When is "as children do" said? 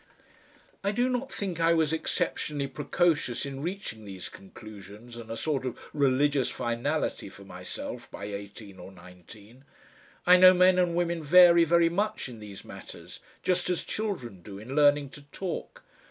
13.69-14.57